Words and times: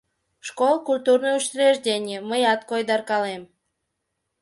Школ— 0.47 0.75
культурный 0.87 1.37
учреждений,— 1.39 2.19
мыят 2.29 2.61
койдаркалем. 2.69 3.43